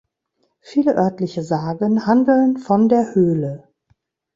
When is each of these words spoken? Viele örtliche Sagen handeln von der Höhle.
Viele 0.61 0.95
örtliche 0.95 1.43
Sagen 1.43 2.07
handeln 2.07 2.57
von 2.57 2.89
der 2.89 3.13
Höhle. 3.13 3.67